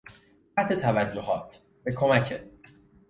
تحت 0.57 0.73
توجهات...، 0.73 1.57
به 1.85 1.91
کمک... 1.93 2.43